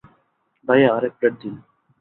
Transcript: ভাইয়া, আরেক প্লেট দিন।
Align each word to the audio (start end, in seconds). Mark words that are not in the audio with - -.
ভাইয়া, 0.65 0.89
আরেক 0.95 1.13
প্লেট 1.19 1.33
দিন। 1.41 1.55